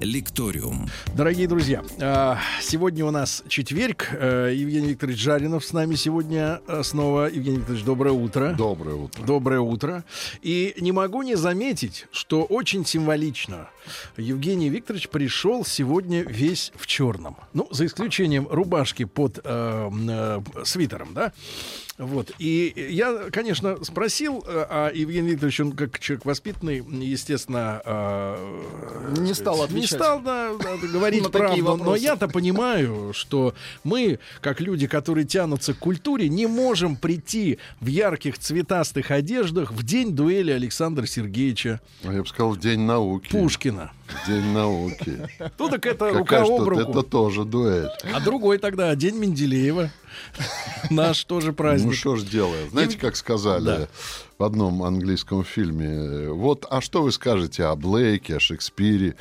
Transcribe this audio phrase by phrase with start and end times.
[0.00, 0.88] Лекториум.
[1.14, 4.08] Дорогие друзья, а, сегодня у нас четверг.
[4.12, 7.26] Э, Евгений Викторович Жаринов с нами сегодня э, снова.
[7.26, 8.54] Евгений Викторович, доброе утро.
[8.56, 9.22] Доброе утро.
[9.22, 10.04] Доброе утро.
[10.40, 13.68] И не могу не заметить, что очень символично.
[14.16, 17.36] Евгений Викторович пришел сегодня весь в черном.
[17.52, 21.32] Ну, за исключением рубашки под э, э, свитером, да?
[22.00, 22.32] Вот.
[22.38, 27.82] И я, конечно, спросил, э, а Евгений Викторович, он как человек воспитанный, естественно...
[27.84, 29.92] Э, не стал отвечать.
[29.92, 31.76] Не стал да, да, говорить правду.
[31.76, 37.86] Но я-то понимаю, что мы, как люди, которые тянутся к культуре, не можем прийти в
[37.86, 41.80] ярких цветастых одеждах в день дуэли Александра Сергеевича.
[42.04, 43.30] А я бы сказал, в день науки.
[43.30, 43.92] Пушкина.
[44.26, 45.28] День науки.
[45.58, 46.90] Ну так это рука об руку.
[46.90, 47.88] Это тоже дуэль.
[48.12, 49.90] А другой тогда День Менделеева.
[50.90, 51.88] Наш тоже праздник.
[51.88, 52.68] Ну что ж делаем.
[52.70, 53.88] Знаете, как сказали да.
[54.38, 56.28] в одном английском фильме?
[56.30, 59.16] Вот, а что вы скажете о Блейке, о Шекспире?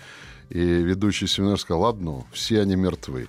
[0.50, 3.28] И ведущий семинар сказал, ладно, все они мертвы.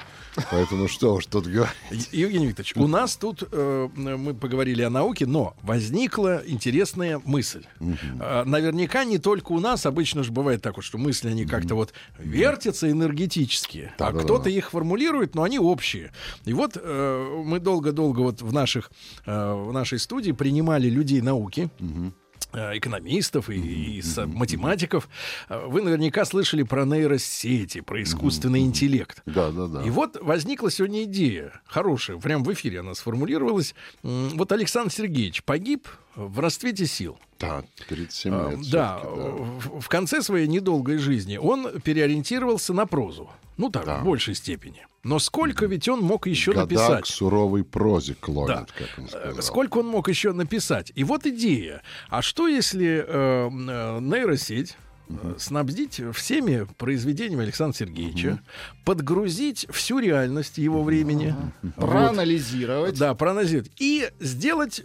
[0.50, 1.74] Поэтому что уж тут говорить.
[2.12, 7.64] Евгений Викторович, у нас тут э, мы поговорили о науке, но возникла интересная мысль.
[7.80, 7.96] Угу.
[8.20, 11.74] Э, наверняка не только у нас, обычно же бывает так вот, что мысли, они как-то
[11.74, 14.50] вот вертятся энергетически, да, а да, кто-то да.
[14.50, 16.12] их формулирует, но они общие.
[16.44, 18.90] И вот э, мы долго-долго вот в, наших,
[19.26, 21.70] э, в нашей студии принимали людей науки.
[21.80, 22.12] Угу
[22.52, 25.08] экономистов и, и математиков.
[25.48, 29.22] Э, вы наверняка слышали про нейросети, про искусственный интеллект.
[29.26, 29.82] Да, да, да.
[29.82, 33.74] И вот возникла сегодня идея хорошая, прям в эфире она сформулировалась.
[34.02, 37.18] Вот Александр Сергеевич погиб в расцвете сил.
[37.38, 38.70] Да, 37 лет.
[38.70, 39.08] Да, да.
[39.08, 43.30] В, в конце своей недолгой жизни он переориентировался на прозу.
[43.56, 43.98] Ну так, да.
[43.98, 44.86] в большей степени.
[45.02, 47.06] Но сколько ведь он мог еще Года написать?
[47.06, 48.66] суровой прозе клонит, да.
[48.76, 49.42] как он сказал.
[49.42, 50.92] Сколько он мог еще написать?
[50.94, 51.82] И вот идея.
[52.08, 54.76] А что если э, э, нейросеть
[55.08, 55.38] угу.
[55.38, 58.40] снабдить всеми произведениями Александра Сергеевича, угу.
[58.84, 61.28] подгрузить всю реальность его времени,
[61.62, 61.72] угу.
[61.76, 61.90] вот.
[61.90, 64.84] проанализировать, да, проанализировать и сделать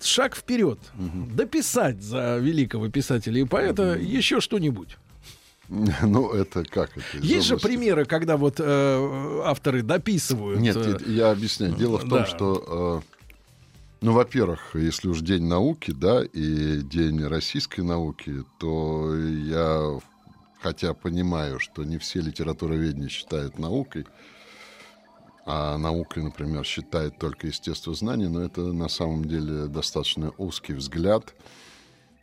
[0.00, 1.30] шаг вперед, угу.
[1.32, 4.02] дописать за великого писателя и поэта угу.
[4.02, 4.98] еще что-нибудь.
[6.02, 7.18] Ну, это как это?
[7.18, 10.60] Есть же примеры, когда вот э, авторы дописывают.
[10.60, 11.74] Нет, э, я объясняю.
[11.74, 12.26] Дело в том, да.
[12.26, 13.24] что, э,
[14.00, 19.98] ну, во-первых, если уж день науки, да, и день российской науки, то я,
[20.60, 24.06] хотя понимаю, что не все литературоведения считают наукой,
[25.46, 31.40] а наукой, например, считает только естествознание, но это на самом деле достаточно узкий взгляд Э,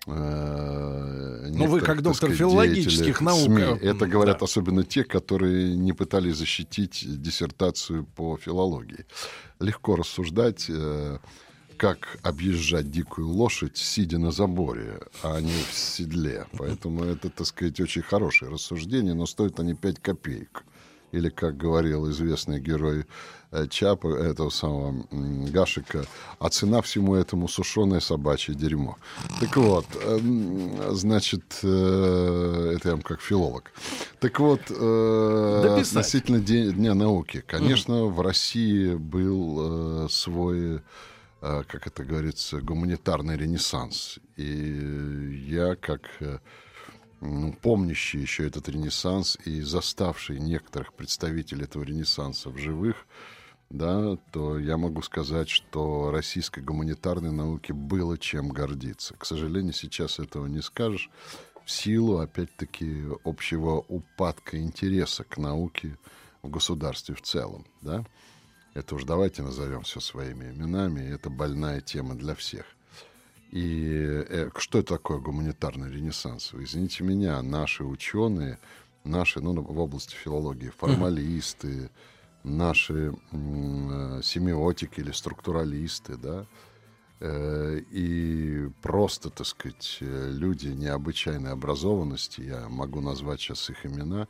[0.08, 3.46] ну, вы как доктор сказать, филологических наук.
[3.46, 3.62] СМИ.
[3.62, 4.46] Э, Это говорят да.
[4.46, 9.06] особенно те, которые не пытались защитить диссертацию по филологии.
[9.60, 11.20] Легко рассуждать, э,
[11.78, 16.48] как объезжать дикую лошадь, сидя на заборе, а не в седле.
[16.58, 20.64] Поэтому это, так сказать, очень хорошее рассуждение, но стоят они 5 копеек.
[21.12, 26.06] Или, как говорил известный герой Э, Чапа, этого самого Гашика,
[26.40, 28.98] а цена всему этому сушеное собачье дерьмо.
[29.40, 33.72] Так вот, эм, значит, э, это я вам как филолог.
[34.20, 37.44] Так вот, э, относительно Дня науки.
[37.46, 38.10] Конечно, mm.
[38.10, 40.82] в России был свой
[41.42, 44.20] как это говорится, гуманитарный ренессанс.
[44.38, 46.02] И я, как
[47.22, 53.08] ну, помнящий еще этот ренессанс и заставший некоторых представителей этого ренессанса в живых,
[53.72, 59.16] да, то я могу сказать, что российской гуманитарной науке было чем гордиться.
[59.16, 61.10] К сожалению, сейчас этого не скажешь
[61.66, 65.98] в силу, опять-таки, общего упадка интереса к науке
[66.42, 68.06] в государстве в целом, да.
[68.74, 72.66] Это уж давайте назовем все своими именами, это больная тема для всех.
[73.52, 76.54] И э, что такое гуманитарный ренессанс?
[76.54, 78.60] Извините меня, наши ученые,
[79.04, 81.90] наши, ну, в области филологии, формалисты, mm-hmm
[82.44, 86.46] наши э, семиотики или структуралисты, да,
[87.20, 94.28] э, и просто, так сказать, люди необычайной образованности, я могу назвать сейчас их имена,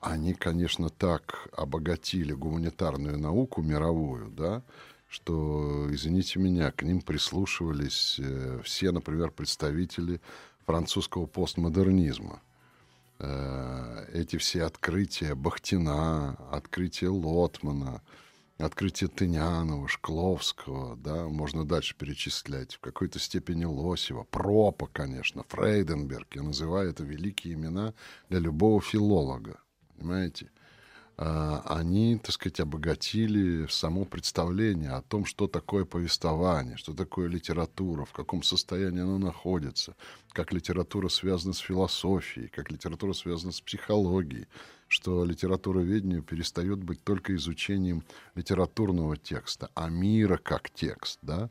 [0.00, 4.62] они, конечно, так обогатили гуманитарную науку мировую, да,
[5.08, 10.20] что, извините меня, к ним прислушивались э, все, например, представители
[10.66, 12.42] французского постмодернизма.
[13.20, 18.02] Э, эти все открытия Бахтина, открытия Лотмана,
[18.58, 26.36] открытие Тынянова, Шкловского, да, можно дальше перечислять, в какой-то степени Лосева, Пропа, конечно, Фрейденберг.
[26.36, 27.94] Я называю это великие имена
[28.28, 29.60] для любого филолога,
[29.96, 30.50] понимаете?
[31.20, 38.04] А, они, так сказать, обогатили само представление о том, что такое повествование, что такое литература,
[38.04, 39.96] в каком состоянии она находится,
[40.30, 44.46] как литература связана с философией, как литература связана с психологией,
[44.86, 48.04] что литературоведению перестает быть только изучением
[48.36, 51.50] литературного текста, а мира как текст, да,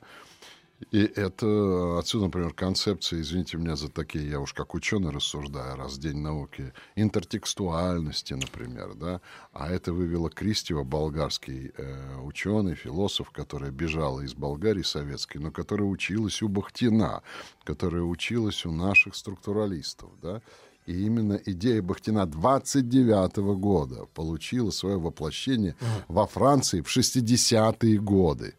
[0.92, 5.98] и это отсюда, например, концепция, извините меня за такие, я уж как ученый рассуждаю, раз
[5.98, 9.22] День науки, интертекстуальности, например, да,
[9.54, 15.88] а это вывела Кристева, болгарский э, ученый, философ, которая бежала из Болгарии советской, но которая
[15.88, 17.24] училась у Бахтина,
[17.64, 20.42] которая училась у наших структуралистов, да,
[20.86, 25.76] и именно идея Бахтина 29 года получила свое воплощение
[26.08, 28.54] во Франции в 60-е годы.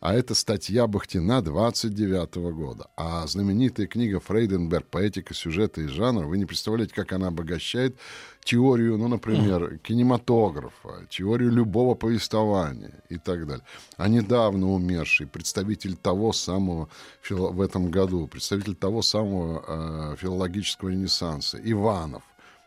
[0.00, 2.86] А это статья Бахтина 29 года.
[2.96, 7.98] А знаменитая книга Фрейденберг «Поэтика сюжета и жанра», вы не представляете, как она обогащает
[8.42, 13.64] теорию, ну, например, кинематографа, теорию любого повествования и так далее.
[13.98, 16.88] А недавно умерший представитель того самого
[17.28, 22.22] в этом году, представитель того самого э, филологического ренессанса, Иванов.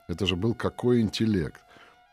[0.08, 1.63] Это же был какой интеллект.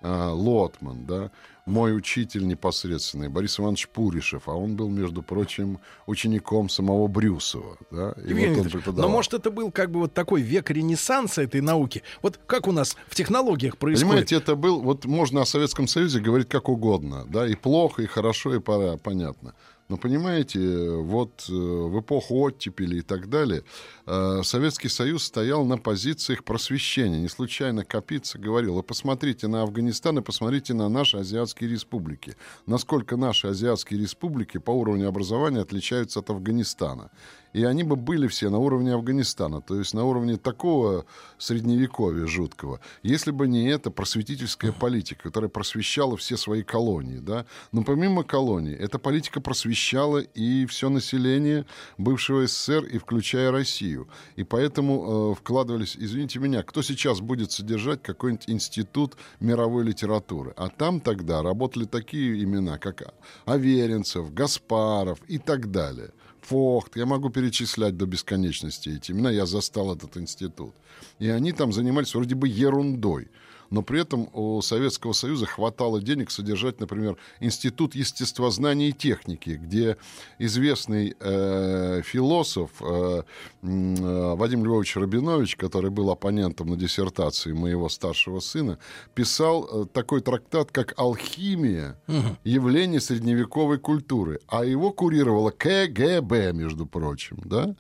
[0.03, 1.31] А, Лотман, да,
[1.67, 7.77] мой учитель непосредственный, Борис Иванович Пуришев, а он был, между прочим, учеником самого Брюсова.
[7.91, 8.15] Да?
[8.27, 9.09] И вот он преподавал.
[9.09, 12.03] Но может это был как бы вот такой век ренессанса этой науки?
[12.23, 14.09] Вот как у нас в технологиях происходит?
[14.09, 18.07] Понимаете, это был, вот можно о Советском Союзе говорить как угодно, да, и плохо, и
[18.07, 19.55] хорошо, и пора, понятно.
[19.91, 20.61] Но понимаете,
[21.01, 23.65] вот э, в эпоху оттепели и так далее
[24.07, 27.21] э, Советский Союз стоял на позициях просвещения.
[27.21, 32.37] Не случайно Капица говорил, вы посмотрите на Афганистан и посмотрите на наши азиатские республики.
[32.67, 37.11] Насколько наши азиатские республики по уровню образования отличаются от Афганистана
[37.53, 41.05] и они бы были все на уровне Афганистана, то есть на уровне такого
[41.39, 47.47] средневековья жуткого, если бы не эта просветительская политика, которая просвещала все свои колонии, да.
[47.73, 49.41] Но помимо колоний, эта политика
[49.81, 51.65] просвещала и все население
[51.99, 54.09] бывшего СССР, и включая Россию.
[54.37, 60.53] И поэтому э, вкладывались, извините меня, кто сейчас будет содержать какой-нибудь институт мировой литературы?
[60.57, 63.15] А там тогда работали такие имена, как
[63.47, 66.11] Аверинцев, Гаспаров и так далее.
[66.43, 70.75] Фохт, я могу перечислять до бесконечности эти имена, я застал этот институт.
[71.21, 73.29] И они там занимались вроде бы ерундой
[73.71, 79.97] но при этом у Советского Союза хватало денег содержать, например, Институт естествознания и техники, где
[80.39, 83.23] известный э, философ э,
[83.63, 88.79] Вадим Львович Рабинович, который был оппонентом на диссертации моего старшего сына,
[89.15, 91.99] писал э, такой трактат, как «Алхимия.
[92.45, 97.75] Явление средневековой культуры», а его курировала КГБ, между прочим, да?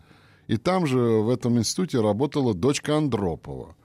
[0.46, 3.76] И там же в этом институте работала дочка Андропова.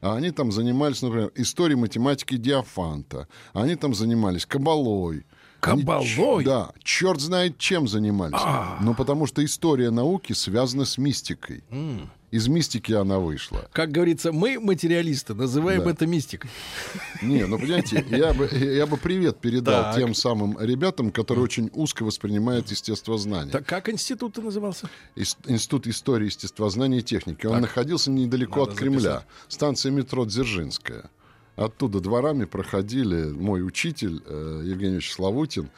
[0.00, 3.28] А они там занимались, например, историей математики Диафанта.
[3.52, 5.24] Они там занимались кабалой.
[5.60, 6.44] Кабалой?
[6.44, 8.40] Да, черт знает чем занимались.
[8.42, 8.78] А.
[8.80, 11.62] Но потому что история науки связана с мистикой.
[11.70, 12.08] Mm.
[12.30, 13.68] Из мистики она вышла.
[13.72, 15.90] Как говорится, мы, материалисты, называем да.
[15.90, 16.48] это мистикой.
[17.22, 19.96] Не, ну понимаете, я бы, я бы привет передал так.
[19.96, 23.50] тем самым ребятам, которые очень узко воспринимают естествознание.
[23.50, 24.88] Так как институт назывался?
[25.16, 27.46] Институт истории естествознания и техники.
[27.46, 27.62] Он так.
[27.62, 29.00] находился недалеко Надо от Кремля.
[29.00, 29.26] Записать.
[29.48, 31.10] Станция метро Дзержинская.
[31.56, 35.68] Оттуда дворами проходили мой учитель э, Евгений Ильич Славутин,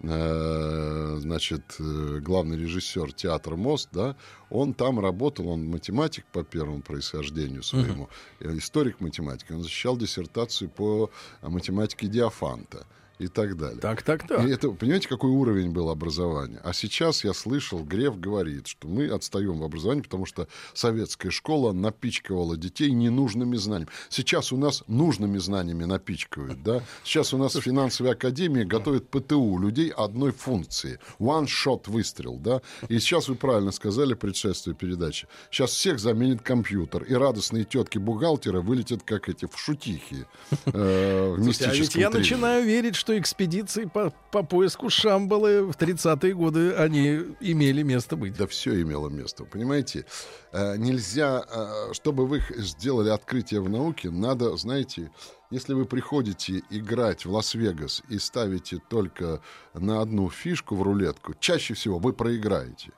[0.00, 4.16] значит, э, главный режиссер театра «Мост», да,
[4.50, 8.08] он там работал, он математик по первому происхождению своему,
[8.40, 8.58] uh-huh.
[8.58, 11.10] историк математики, он защищал диссертацию по
[11.42, 12.86] математике Диафанта
[13.18, 13.80] и так далее.
[13.80, 14.44] Так, так, так.
[14.44, 16.60] И это, понимаете, какой уровень был образования?
[16.64, 21.72] А сейчас я слышал, Греф говорит, что мы отстаем в образовании, потому что советская школа
[21.72, 23.90] напичкивала детей ненужными знаниями.
[24.08, 26.82] Сейчас у нас нужными знаниями напичкивают, да?
[27.04, 30.98] Сейчас у нас финансовая академия готовит ПТУ людей одной функции.
[31.18, 32.60] One-shot выстрел, да?
[32.88, 35.26] И сейчас вы правильно сказали, предшествие передачи.
[35.50, 40.26] Сейчас всех заменит компьютер, и радостные тетки-бухгалтеры вылетят, как эти, в шутихи.
[40.66, 45.76] Э, в Слушайте, а ведь я начинаю верить, что экспедиции по, по поиску Шамбалы в
[45.76, 48.36] 30-е годы, они имели место быть.
[48.36, 50.06] Да все имело место, понимаете?
[50.50, 55.12] Э, нельзя, э, чтобы вы сделали открытие в науке, надо, знаете,
[55.52, 59.40] если вы приходите играть в Лас-Вегас и ставите только
[59.72, 62.90] на одну фишку в рулетку, чаще всего вы проиграете.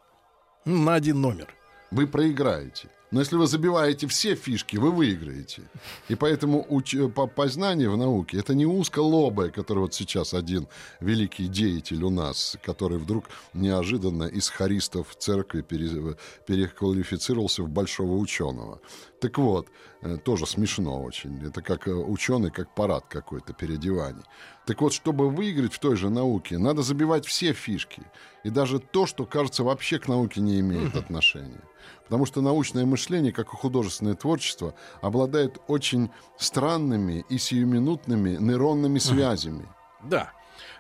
[0.65, 1.55] На один номер.
[1.91, 2.88] Вы проиграете.
[3.11, 5.62] Но если вы забиваете все фишки, вы выиграете.
[6.09, 10.69] И поэтому уч- по познание в науке это не узколобое, который вот сейчас один
[11.00, 13.25] великий деятель у нас, который вдруг
[13.55, 18.81] неожиданно из харистов церкви пере- переквалифицировался в большого ученого.
[19.21, 19.69] Так вот,
[20.03, 21.43] э, тоже смешно очень.
[21.45, 24.23] Это как э, ученый, как парад какой-то переодеваний.
[24.69, 28.03] Так вот, чтобы выиграть в той же науке, надо забивать все фишки.
[28.45, 31.63] И даже то, что, кажется, вообще к науке не имеет отношения.
[32.05, 39.67] Потому что научное мышление, как и художественное творчество, обладает очень странными и сиюминутными нейронными связями.
[40.05, 40.33] Да.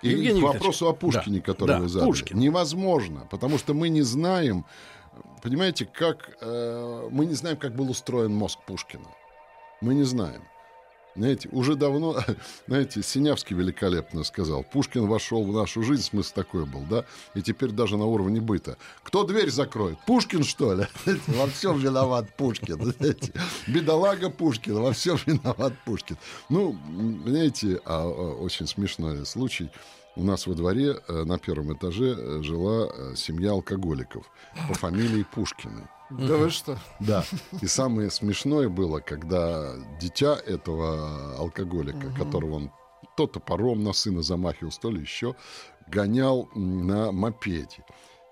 [0.02, 2.38] И Евгений к Викторович, вопросу о Пушкине, да, который да, вы задали, Пушкин.
[2.38, 4.66] невозможно, потому что мы не знаем,
[5.42, 9.08] понимаете, как э, мы не знаем, как был устроен мозг Пушкина.
[9.80, 10.42] Мы не знаем.
[11.18, 12.16] Знаете, уже давно,
[12.68, 17.72] знаете, Синявский великолепно сказал, Пушкин вошел в нашу жизнь, смысл такой был, да, и теперь
[17.72, 18.76] даже на уровне быта.
[19.02, 19.98] Кто дверь закроет?
[20.06, 20.86] Пушкин, что ли?
[21.26, 22.94] Во всем виноват Пушкин.
[23.66, 26.16] Бедолага Пушкин, во всем виноват Пушкин.
[26.48, 26.78] Ну,
[27.26, 29.70] знаете, а, а, очень смешной случай.
[30.14, 34.24] У нас во дворе э, на первом этаже э, жила э, семья алкоголиков
[34.68, 35.88] по фамилии Пушкины.
[36.10, 36.78] Да вы что?
[37.00, 37.24] Да.
[37.60, 42.70] И самое смешное было, когда дитя этого алкоголика, которого он
[43.16, 45.34] то топором на сына замахивался, то ли еще,
[45.88, 47.84] гонял на мопеде.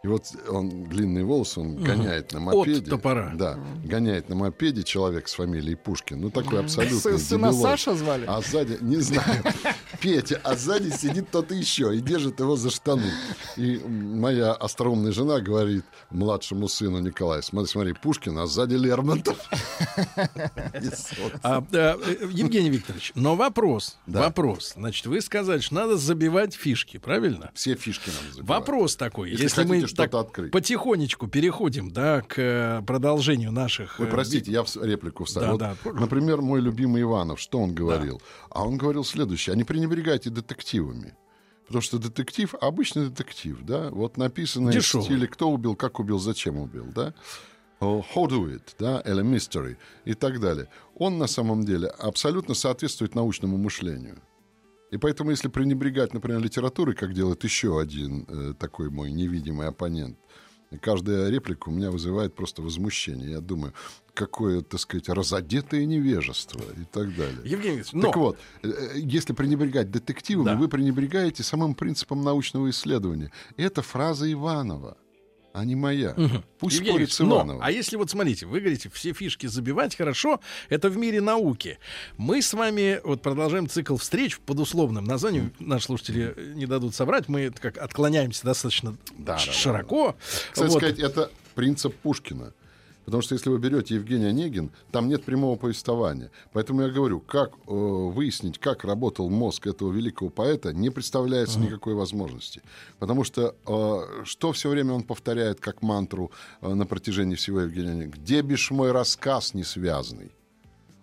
[0.04, 2.88] И вот он, длинные волосы, он гоняет на мопеде.
[2.88, 3.33] топора.
[3.35, 6.21] Да, гоняет на мопеде человек с фамилией Пушкин.
[6.21, 7.52] Ну, такой абсолютно Сы- Сына.
[7.52, 8.25] Саша звали?
[8.28, 9.42] А сзади, не знаю,
[10.00, 13.11] Петя, а сзади сидит кто-то еще и держит его за штаны.
[13.57, 19.37] И моя остроумная жена говорит младшему сыну Николаю, смотри, смотри, Пушкин, а сзади Лермонтов.
[21.43, 21.97] А, э,
[22.31, 24.75] Евгений Викторович, но вопрос, вопрос.
[24.76, 27.50] Значит, вы сказали, что надо забивать фишки, правильно?
[27.55, 28.49] Все фишки нам забивают.
[28.49, 29.87] Вопрос такой, Если мы
[30.50, 33.99] потихонечку переходим, да, к э, продолжению наших.
[33.99, 35.59] Вы э, простите, я в реплику вставил.
[35.85, 38.21] Например, мой любимый Иванов, что он говорил?
[38.50, 39.53] А он говорил следующее.
[39.53, 39.65] А не
[39.97, 41.15] пренебрегайте детективами.
[41.67, 43.91] Потому что детектив— обычный детектив, да?
[43.91, 47.12] Вот написано в стиле «Кто убил, как убил, зачем убил», да?
[47.81, 49.76] How do it, да, или mystery
[50.07, 50.69] и так далее.
[50.95, 54.17] Он на самом деле абсолютно соответствует научному мышлению.
[54.93, 60.17] И поэтому, если пренебрегать, например, литературой, как делает еще один э, такой мой невидимый оппонент,
[60.81, 63.33] каждая реплика у меня вызывает просто возмущение.
[63.33, 63.73] Я думаю,
[64.17, 67.39] какое, так сказать, разодетое невежество и так далее.
[67.45, 70.57] Евгений Викторович, но Так вот, э, э, если пренебрегать детективами, Да.
[70.57, 73.31] вы пренебрегаете самым принципом научного исследования.
[73.57, 74.97] Это фраза Иванова,
[75.53, 76.15] а не моя.
[76.59, 77.63] Пусть Евгений спорит с но, Ивановым.
[77.63, 81.79] а если вот смотрите, вы говорите, все фишки забивать хорошо, это в мире науки.
[82.17, 85.53] Мы с вами вот продолжаем цикл встреч под условным названием.
[85.59, 90.17] Наши слушатели не дадут соврать, мы как отклоняемся достаточно Да, ш- да, да, широко.
[90.53, 90.79] Кстати Вот.
[90.79, 92.53] сказать, это принцип Пушкина.
[93.07, 96.31] Потому что если вы берете Евгения Онегин, там нет прямого повествования.
[96.53, 101.95] Поэтому я говорю, как э, выяснить, как работал мозг этого великого поэта, не представляется никакой
[101.95, 102.63] возможности.
[102.99, 107.93] Потому что э, что все время он повторяет как мантру э, на протяжении всего Евгения
[107.93, 108.11] Онегина?
[108.11, 110.33] Где бишь мой рассказ несвязный?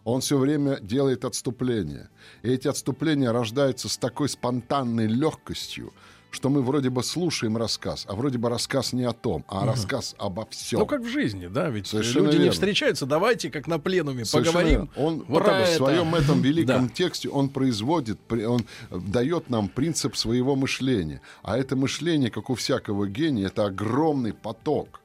[0.03, 2.09] Он все время делает отступления.
[2.41, 5.93] И эти отступления рождаются с такой спонтанной легкостью,
[6.33, 10.15] что мы вроде бы слушаем рассказ, а вроде бы рассказ не о том, а рассказ
[10.17, 10.79] обо всем.
[10.79, 12.51] Ну, как в жизни, да, ведь Совершенно люди не верно.
[12.53, 14.89] встречаются, давайте, как на пленуме, Совершенно поговорим.
[14.95, 15.07] верно.
[15.07, 16.93] Он вот правда, об в своем этом великом Да.
[16.93, 21.21] тексте он производит, он э, дает нам принцип своего мышления.
[21.43, 25.01] А это мышление, как у всякого гения, это огромный поток.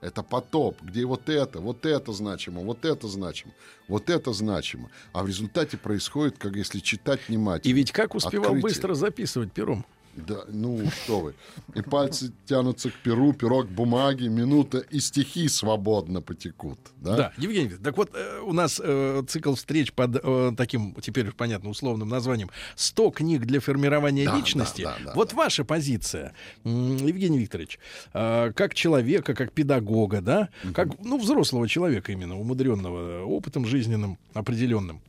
[0.00, 3.50] Это потоп, где вот это, вот это значимо, вот это значимо,
[3.88, 4.90] вот это значимо.
[5.12, 7.68] А в результате происходит, как если читать внимательно.
[7.68, 8.62] И ведь как успевал Открытие.
[8.62, 9.84] быстро записывать пером?
[10.26, 11.34] Да, ну что вы.
[11.74, 16.78] И пальцы тянутся к перу, пирог бумаги, минута, и стихи свободно потекут.
[16.96, 17.16] Да?
[17.16, 21.70] Да, Евгений, так вот э, у нас э, цикл встреч под э, таким, теперь понятно,
[21.70, 24.82] условным названием «100 книг для формирования Да, личности».
[24.82, 25.36] да, да, да, вот да.
[25.36, 26.34] ваша позиция,
[26.64, 27.78] Евгений Викторович,
[28.14, 35.00] э, как человека, как педагога, да, как ну, взрослого человека именно, умудренного опытом жизненным определенным.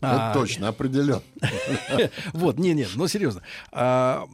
[0.00, 1.22] Это А, точно, определенно.
[2.32, 3.42] Вот, не-не, но серьезно.
[3.72, 4.26] А,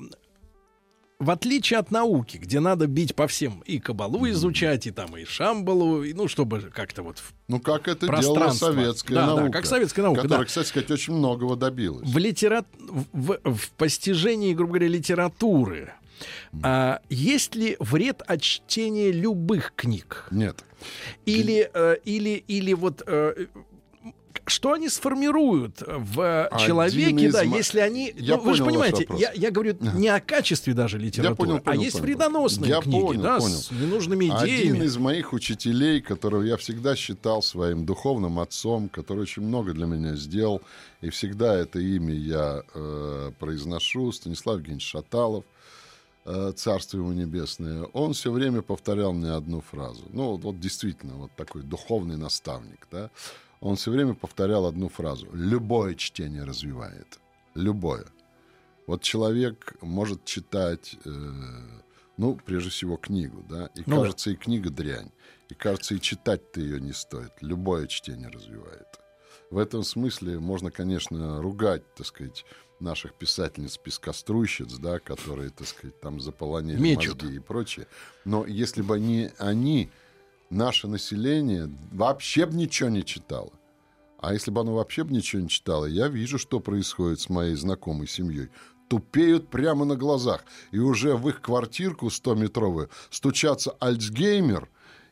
[1.18, 5.24] в отличие от науки, где надо бить по всем и кабалу изучать, и там и
[5.24, 9.52] шамбалу, и, ну, чтобы как-то вот в Ну, как это делала советская Да, да, наука.
[9.52, 10.44] как советская наука, Которая, да.
[10.46, 12.06] кстати сказать, очень многого добилась.
[12.06, 12.64] в, литера...
[13.12, 15.94] в, в постижении, грубо говоря, литературы,
[16.62, 20.26] а, есть ли вред от чтения любых книг?
[20.30, 20.64] Нет.
[21.24, 23.46] Или, э, или, или вот э,
[24.46, 28.12] что они сформируют в Один человеке, из да, если они...
[28.16, 31.60] Я ну, вы же понимаете, я, я говорю не о качестве даже литературы, понял, а
[31.60, 32.04] понял, есть понял.
[32.04, 33.56] вредоносные Я книги, понял, да, понял.
[33.56, 34.84] с ненужными Один идеями.
[34.84, 40.16] из моих учителей, которого я всегда считал своим духовным отцом, который очень много для меня
[40.16, 40.62] сделал,
[41.00, 45.44] и всегда это имя я э, произношу, Станислав Евгеньевич Шаталов,
[46.24, 50.02] э, царство ему небесное, он все время повторял мне одну фразу.
[50.12, 53.10] Ну, вот, вот действительно, вот такой духовный наставник, да.
[53.60, 55.28] Он все время повторял одну фразу.
[55.32, 57.18] Любое чтение развивает.
[57.54, 58.04] Любое.
[58.86, 61.10] Вот человек может читать, э,
[62.16, 64.02] ну, прежде всего, книгу, да, и Ну да.
[64.02, 65.10] кажется, и книга дрянь,
[65.48, 67.32] и кажется, и читать-то ее не стоит.
[67.40, 68.86] Любое чтение развивает.
[69.50, 72.44] В этом смысле можно, конечно, ругать, так сказать,
[72.78, 77.22] наших писательниц пескоструйщиц, да, которые, так сказать, там заполонили Мечут.
[77.22, 77.86] мозги и прочее.
[78.24, 79.90] Но если бы не они,
[80.50, 83.52] наше население вообще бы ничего не читало.
[84.18, 87.54] А если бы оно вообще бы ничего не читало, я вижу, что происходит с моей
[87.54, 88.48] знакомой семьей.
[88.88, 90.44] Тупеют прямо на глазах.
[90.70, 94.68] И уже в их квартирку 100-метровую стучатся Альцгеймер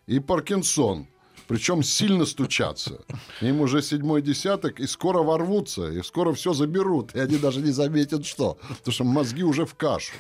[0.07, 1.09] и Паркинсон.
[1.47, 3.05] Причем сильно стучатся.
[3.43, 7.71] Им уже седьмой десяток, и скоро ворвутся, и скоро все заберут, и они даже не
[7.71, 8.59] заметят, что.
[8.79, 10.15] Потому что мозги уже в кашу.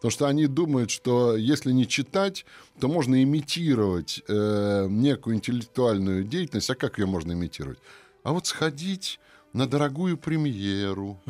[0.00, 2.46] Потому что они думают, что если не читать,
[2.80, 6.70] то можно имитировать э, некую интеллектуальную деятельность.
[6.70, 7.78] А как ее можно имитировать?
[8.22, 9.20] А вот сходить
[9.52, 11.20] на дорогую премьеру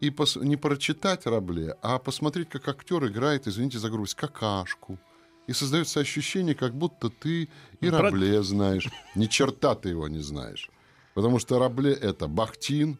[0.00, 4.98] и пос- не прочитать Рабле, а посмотреть, как актер играет, извините за грубость, какашку.
[5.46, 7.50] И создается ощущение, как будто ты
[7.82, 8.88] и Про- Рабле знаешь.
[9.14, 10.70] Ни черта ты его не знаешь.
[11.14, 12.98] Потому что Рабле— это Бахтин,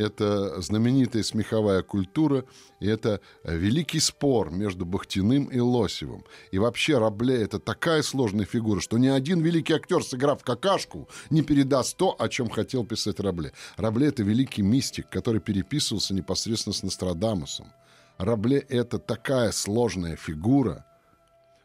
[0.00, 2.44] это знаменитая смеховая культура,
[2.80, 6.24] и это э, великий спор между Бахтиным и Лосевым.
[6.50, 11.42] И вообще Рабле— это такая сложная фигура, что ни один великий актер, сыграв какашку, не
[11.42, 13.52] передаст то, о чем хотел писать Рабле.
[13.76, 17.72] Рабле— это великий мистик, который переписывался непосредственно с Нострадамусом.
[18.18, 20.84] Рабле— это такая сложная фигура,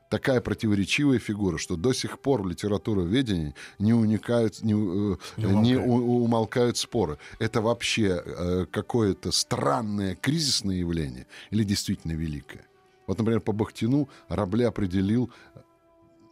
[0.10, 6.24] такая противоречивая фигура, что до сих пор в литературоведении не, уникают, не, э, не у-
[6.24, 7.18] умолкают споры.
[7.40, 12.66] Это вообще э, какое-то странное кризисное явление или действительно великое?
[13.08, 15.32] Вот, например, по Бахтину Рабле определил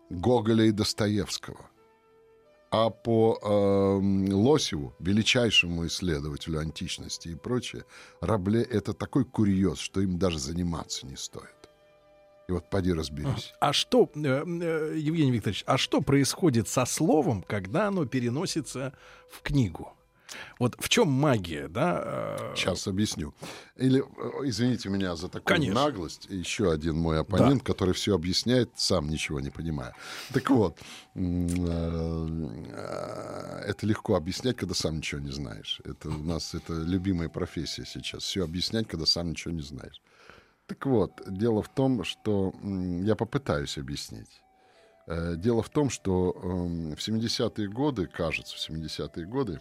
[0.10, 1.70] Гоголя и Достоевского.
[2.72, 7.86] А по эм, Лосеву, величайшему исследователю античности и прочее,
[8.20, 11.63] Рабле— это такой курьез, что им даже заниматься не стоит.
[12.50, 13.54] И вот поди разберись.
[13.60, 18.94] А что, э, э, Евгений Викторович, а что происходит со словом, когда оно переносится
[19.30, 19.94] в книгу?
[20.60, 22.02] Вот в чем магия, да?
[22.04, 23.34] э, Сейчас объясню.
[23.78, 24.04] Или,
[24.44, 25.86] извините меня за такую Конечно.
[25.86, 29.94] наглость, еще один мой оппонент, который все объясняет, сам ничего не понимая.
[30.34, 30.80] Так вот,
[31.16, 31.22] это
[33.86, 35.80] легко объяснять, когда сам ничего не знаешь.
[35.86, 38.24] Это у нас это любимая профессия сейчас.
[38.24, 40.02] Все объяснять, когда сам ничего не знаешь.
[40.68, 42.54] Так вот, дело в том, что
[43.04, 44.42] я попытаюсь объяснить.
[45.08, 49.60] Э, Дело в том, что эм, в 70-е годы, кажется, в 70-е годы,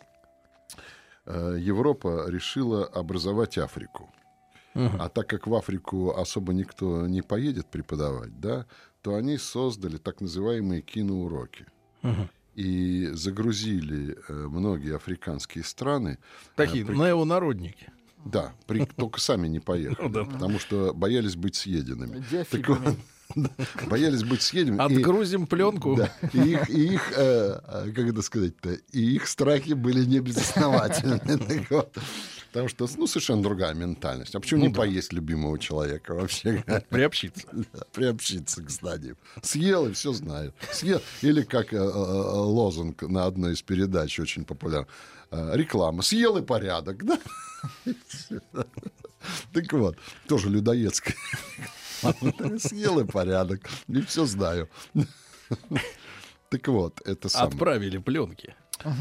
[1.27, 4.09] э, Европа решила образовать Африку.
[4.75, 8.65] А так как в Африку особо никто не поедет преподавать, да,
[9.03, 11.67] то они создали так называемые киноуроки.
[12.55, 16.19] И загрузили э, многие африканские страны.
[16.57, 17.91] Такие при- неонародники.
[18.25, 20.25] Да, при- только сами не поехали, Ну да.
[20.25, 22.23] потому что боялись быть съеденными.
[22.51, 22.61] Так
[23.35, 23.51] да,
[23.87, 24.93] боялись быть съеденными.
[24.93, 25.97] и- Отгрузим пленку.
[25.97, 30.21] да, и их, и их, э, э, как это сказать-то, и их страхи были не
[30.21, 31.19] безосновательны.
[31.49, 31.97] Так вот.
[32.53, 34.35] Потому что, ну, совершенно другая ментальность.
[34.35, 36.63] А почему Ну не поесть любимого человека вообще?
[36.91, 37.49] Приобщиться.
[37.51, 39.17] Да, приобщиться к знаниям.
[39.41, 40.53] Съел и все знаю.
[40.71, 41.01] Съел.
[41.23, 44.87] Или как э, э, э, лозунг на одной из передач очень популярный.
[45.33, 46.03] Э, реклама.
[46.03, 47.05] Съел и порядок.
[47.05, 47.18] Да?
[49.53, 49.97] Так вот,
[50.29, 51.14] тоже людоедская.
[52.59, 53.61] Съел и порядок.
[53.88, 54.68] И все знаю.
[56.49, 57.49] Так вот, это самое.
[57.49, 58.55] Отправили пленки.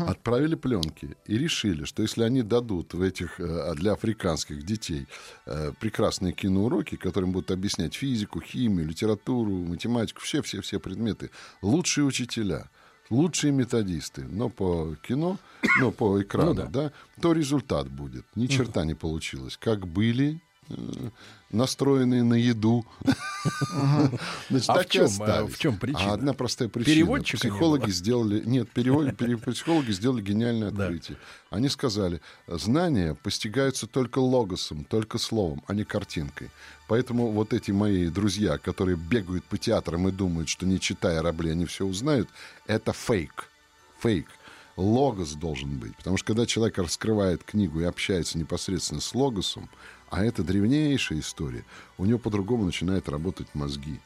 [0.07, 5.07] Отправили пленки и решили, что если они дадут в этих э, для африканских детей
[5.47, 11.31] э, прекрасные киноуроки, которым будут объяснять физику, химию, литературу, математику, все-все-все предметы,
[11.63, 12.69] лучшие учителя,
[13.11, 15.37] лучшие методисты, но по кино,
[15.79, 16.65] но по экрану, Ну да.
[16.67, 18.25] да, то результат будет.
[18.35, 19.57] Ни черта не получилось.
[19.57, 20.41] Как были
[21.51, 22.85] настроенные на еду.
[24.49, 25.53] Значит, А в чем, э, остались.
[25.53, 26.11] в чем причина?
[26.11, 26.93] А одна простая причина.
[26.95, 28.41] Переводчика Психологи сделали...
[28.45, 30.83] Нет, перевод- пере- психологи сделали гениальное Да.
[30.85, 31.17] открытие.
[31.49, 36.49] Они сказали, знания постигаются только логосом, только словом, а не картинкой.
[36.87, 41.49] Поэтому вот эти мои друзья, которые бегают по театрам и думают, что не читая Рабли,
[41.51, 42.29] они все узнают,
[42.67, 43.47] это фейк.
[44.01, 44.25] Фейк.
[44.77, 45.95] Логос должен быть.
[45.97, 49.69] Потому что когда человек раскрывает книгу и общается непосредственно с логосом,
[50.09, 51.65] а это древнейшая история,
[51.97, 53.99] у него по-другому начинают работать мозги.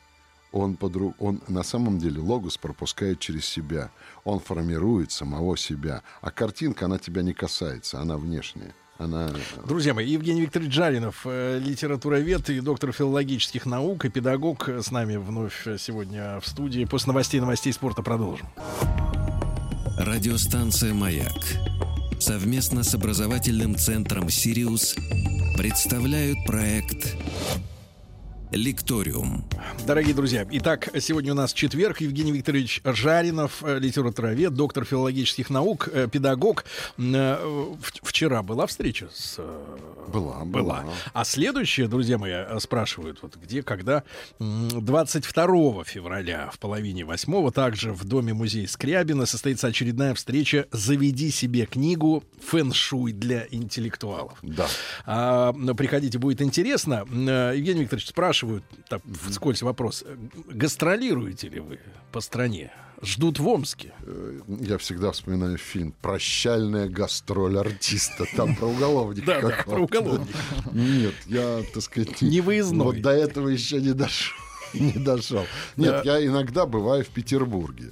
[0.51, 1.13] Он, подру...
[1.19, 3.91] он на самом деле логос пропускает через себя.
[4.23, 6.01] Он формирует самого себя.
[6.21, 8.73] А картинка, она тебя не касается, она внешняя.
[8.97, 9.29] Она...
[9.67, 15.17] Друзья мои, Евгений Викторович Жаринов, э, литературовед и доктор филологических наук, и педагог с нами
[15.17, 16.85] вновь сегодня в студии.
[16.85, 18.47] После новостей новостей спорта продолжим.
[19.97, 21.39] Радиостанция «Маяк»
[22.19, 24.95] совместно с образовательным центром «Сириус»
[25.57, 27.15] представляют проект
[28.51, 29.43] Лекториум.
[29.87, 31.99] Дорогие друзья, итак, сегодня у нас четверг.
[32.01, 36.65] Евгений Викторович Жаринов, э, литературовед, доктор филологических наук, э, педагог.
[36.97, 39.37] Э, вчера была встреча с...
[40.07, 40.81] Была, была.
[40.81, 40.85] была.
[41.13, 44.03] А следующее, друзья мои, спрашивают, вот где, когда
[44.39, 51.65] 22 февраля в половине восьмого также в Доме музея Скрябина состоится очередная встреча «Заведи себе
[51.65, 54.37] книгу фэн-шуй для интеллектуалов».
[54.43, 54.67] Да.
[55.05, 57.05] А, приходите, будет интересно.
[57.09, 60.03] Евгений Викторович спрашивает, спрашивают, так, вскользь вопрос,
[60.47, 61.79] гастролируете ли вы
[62.11, 62.71] по стране?
[63.01, 63.93] Ждут в Омске.
[64.03, 68.25] Э, я всегда вспоминаю фильм «Прощальная гастроль артиста».
[68.35, 69.25] Там про уголовника.
[69.25, 70.37] Да, да, про уголовника.
[70.71, 72.21] Нет, я, так сказать...
[72.21, 72.85] Не выездной.
[72.85, 74.35] Вот до этого еще не дошел.
[74.73, 75.45] Не дошел.
[75.77, 77.91] Нет, я иногда бываю в Петербурге.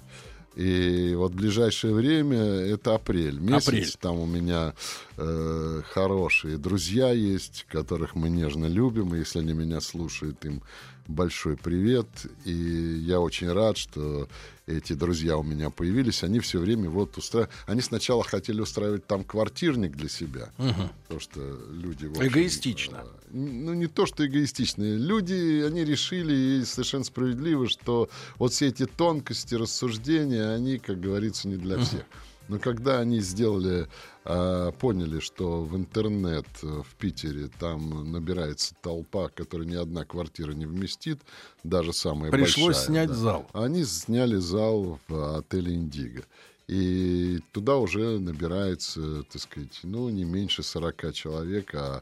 [0.56, 3.68] И вот в ближайшее время это апрель месяц.
[3.68, 3.94] Апрель.
[4.00, 4.74] Там у меня
[5.18, 9.16] э, хорошие друзья есть, которых мы нежно любим.
[9.16, 10.62] И если они меня слушают, им
[11.08, 12.08] большой привет.
[12.46, 14.28] И я очень рад, что
[14.66, 16.24] эти друзья у меня появились.
[16.24, 17.54] Они все время вот устраивают.
[17.68, 20.52] Они сначала хотели устраивать там квартирник для себя.
[20.58, 20.89] Угу.
[21.04, 21.39] Потому что
[21.72, 22.06] люди...
[22.06, 23.04] Общем, Эгоистично.
[23.04, 24.98] Э, ну, не то, что эгоистичные.
[24.98, 31.48] Люди, они решили, и совершенно справедливо, что вот все эти тонкости рассуждения, они, как говорится,
[31.48, 32.04] не для всех.
[32.48, 33.88] Но когда они сделали,
[34.26, 40.52] э, поняли, что в интернет э, в Питере там набирается толпа, которая ни одна квартира
[40.52, 41.22] не вместит,
[41.64, 42.86] даже самая Пришлось большая.
[42.86, 43.50] снять да, зал.
[43.54, 46.24] Они сняли зал в отеле «Индиго».
[46.68, 52.02] И туда уже набирается, так сказать, ну, не меньше 40 человек, а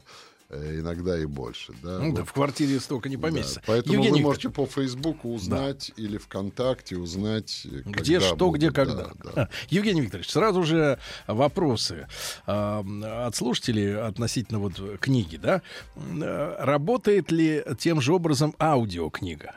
[0.52, 1.72] иногда и больше.
[1.82, 2.14] Да, ну, вот.
[2.14, 3.60] да в квартире столько не поместится.
[3.60, 6.02] Да, поэтому Евгений вы можете по Фейсбуку узнать да.
[6.02, 8.56] или ВКонтакте узнать, где что, будут.
[8.56, 9.10] где когда.
[9.24, 9.48] Да, да.
[9.70, 12.06] Евгений Викторович, сразу же вопросы
[12.46, 15.62] э, от слушателей относительно вот книги, да?
[16.58, 19.54] Работает ли тем же образом аудиокнига?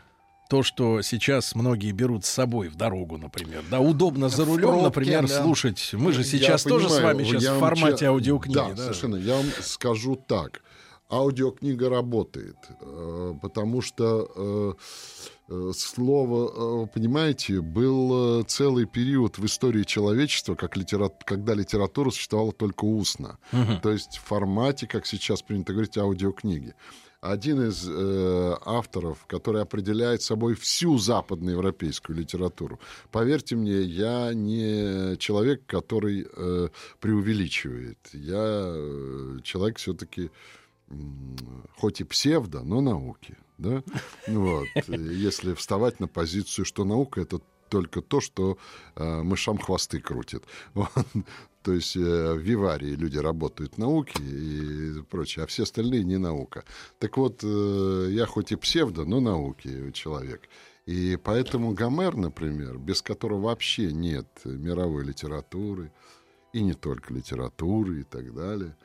[0.47, 3.63] то, что сейчас многие берут с собой в дорогу, например.
[3.71, 5.41] Да, удобно за рулем, пробке, например, да.
[5.41, 5.89] слушать.
[5.93, 8.05] Мы же сейчас я тоже понимаю, с вами сейчас в формате че...
[8.05, 8.55] аудиокниги.
[8.55, 9.15] Да, да, совершенно.
[9.15, 10.62] Я вам скажу так
[11.09, 14.73] аудиокнига работает, э, потому что э,
[15.49, 21.11] э, слово, понимаете, был целый период в истории человечества, как литера...
[21.25, 23.37] когда литература существовала только устно.
[23.53, 23.81] Угу.
[23.83, 26.73] То есть в формате, как сейчас принято говорить, аудиокниги.
[27.21, 32.79] Один из э, авторов, который определяет собой всю западноевропейскую литературу.
[33.11, 37.97] Поверьте мне, я не человек, который э, преувеличивает.
[38.13, 40.29] Я человек все-таки
[41.78, 43.38] хоть и псевдо, но науки.
[43.58, 43.84] Да?
[44.28, 44.67] Вот.
[44.88, 48.58] Если вставать на позицию, что наука это только то, что
[48.95, 50.43] э, мышам хвосты крутит.
[51.63, 56.17] То есть э, в Виварии люди работают в науке и прочее, а все остальные не
[56.17, 56.63] наука.
[57.00, 60.41] Так вот, э, я хоть и псевдо, но науки человек.
[60.86, 65.91] И поэтому Гомер, например, без которого вообще нет мировой литературы,
[66.54, 68.76] и не только литературы и так далее–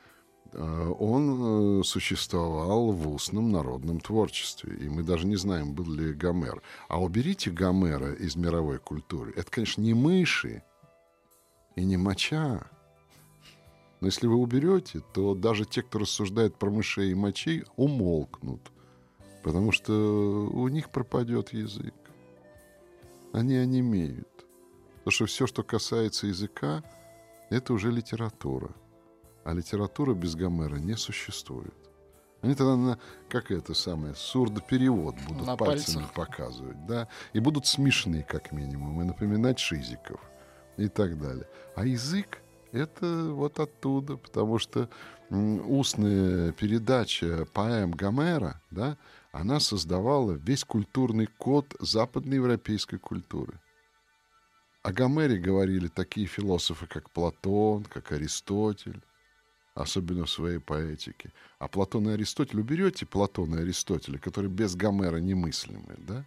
[0.53, 4.75] он э, существовал в устном народном творчестве.
[4.77, 6.61] И мы даже не знаем, был ли Гомер.
[6.89, 9.33] А уберите Гомера из мировой культуры.
[9.35, 10.63] Это, конечно, не мыши
[11.75, 12.69] и не моча.
[14.01, 18.71] Но если вы уберете, то даже те, кто рассуждает про мышей и мочей, умолкнут.
[19.43, 21.93] Потому что у них пропадет язык.
[23.31, 24.27] Они онемеют.
[24.97, 26.83] Потому что все, что касается языка,
[27.49, 28.71] это уже литература.
[29.43, 31.73] А литература без Гомера не существует.
[32.41, 32.99] Они тогда на,
[33.29, 36.13] как это самое, сурдоперевод будут на пальцами пальцах.
[36.13, 40.19] показывать, да, и будут смешны, как минимум, и напоминать шизиков
[40.77, 41.47] и так далее.
[41.75, 44.89] А язык— это вот оттуда, потому что
[45.29, 48.97] устная передача поэм Гомера, да,
[49.31, 53.59] она создавала весь культурный код западноевропейской культуры.
[54.83, 59.03] О Гомере говорили такие философы, как Платон, как Аристотель,
[59.73, 61.31] особенно в своей поэтике.
[61.59, 66.25] А Платон и Аристотель, уберете Платона и Аристотеля, которые без Гомера немыслимы, да?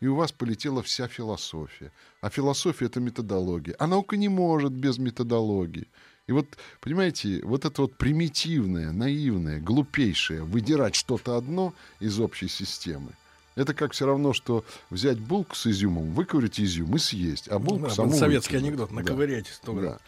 [0.00, 1.90] и у вас полетела вся философия.
[2.20, 3.74] А философия— это методология.
[3.78, 5.88] А наука не может без методологии.
[6.26, 6.46] И вот,
[6.80, 13.12] понимаете, вот это вот примитивное, наивное, глупейшее выдирать что-то одно из общей системы,
[13.54, 17.84] это как все равно, что взять булку с изюмом, выковырять изюм и съесть, а булку
[17.86, 18.68] Да, саму советский выкинуть.
[18.68, 18.94] анекдот, Да.
[18.96, 19.92] наковырять 100 грамм.
[19.92, 19.98] Да.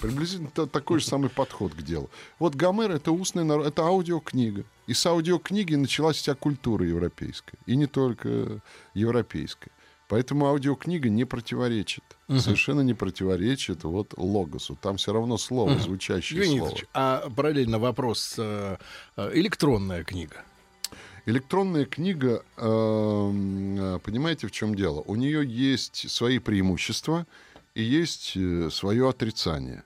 [0.00, 2.10] Приблизительно та- такой же самый подход к делу.
[2.38, 4.64] Вот Гомер это устная, это аудиокнига.
[4.86, 7.58] И с аудиокниги началась вся культура европейская.
[7.66, 8.60] И не только
[8.94, 9.70] европейская.
[10.08, 12.02] Поэтому аудиокнига не противоречит.
[12.28, 14.76] Совершенно не противоречит вот логосу.
[14.80, 16.70] Там все равно слово, звучащее Евгений слово.
[16.70, 18.76] Викторович, а параллельно вопрос э,
[19.16, 20.44] э, электронная книга.
[21.26, 25.02] Электронная книга, эм, э, понимаете, в чем дело?
[25.06, 27.26] У нее есть свои преимущества
[27.78, 29.84] и есть э, свое отрицание.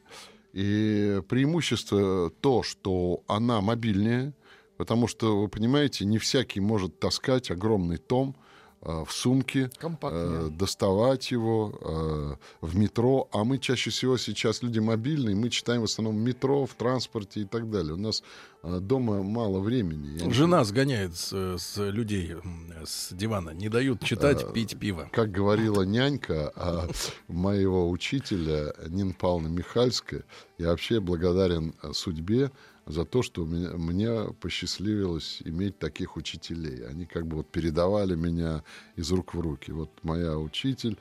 [0.54, 4.32] И преимущество то, что она мобильнее,
[4.78, 8.34] потому что, вы понимаете, не всякий может таскать огромный том
[8.80, 13.28] э, в сумке, э, доставать его э, в метро.
[13.30, 17.40] А мы чаще всего сейчас люди мобильные, мы читаем в основном в метро, в транспорте
[17.40, 17.92] и так далее.
[17.92, 18.22] У нас
[18.62, 20.18] дома мало времени.
[20.18, 22.36] Я не Жена сгоняет с, с людей
[22.84, 25.08] с дивана, не дают читать, Э, пить пиво.
[25.12, 26.88] как говорила нянька а,
[27.28, 30.24] моего учителя Нина Павловна Михальская,
[30.58, 32.52] я вообще благодарен судьбе
[32.86, 36.86] за то, что меня, мне посчастливилось иметь таких учителей.
[36.86, 38.62] Они как бы вот передавали меня
[38.96, 39.70] из рук в руки.
[39.72, 40.98] Вот моя учитель,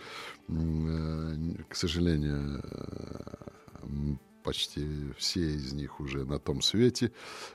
[0.47, 1.35] э,
[1.69, 7.11] к сожалению, э, почти все из них уже на том свете.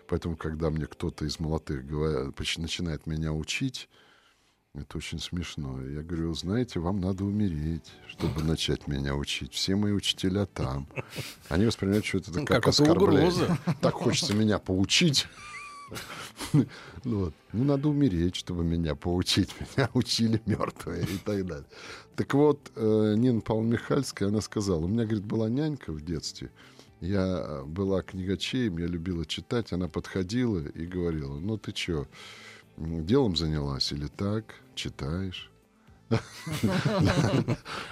[0.09, 3.88] Поэтому, когда мне кто-то из молодых говорит, начинает меня учить,
[4.75, 5.83] это очень смешно.
[5.83, 9.55] Я говорю, знаете, вам надо умереть, чтобы начать меня учить.
[9.55, 10.87] Все мои учителя там.
[11.49, 13.29] Они воспринимают, что это Ну, как, как оскорбление.
[13.29, 13.59] угроза.
[13.81, 15.27] Так хочется меня поучить.
[16.53, 16.66] Ну
[17.05, 17.35] Вот.
[17.53, 19.49] Ну, надо умереть, чтобы меня поучить.
[19.77, 21.66] Меня учили мертвые и так далее.
[22.16, 26.51] Так вот, э, Нина Павловна Михальская, она сказала, у меня, говорит, была нянька в детстве,
[27.01, 32.07] я э, была книгачеем, я любила читать, она подходила и говорила, ну ты что,
[32.77, 35.51] делом занялась или так, читаешь?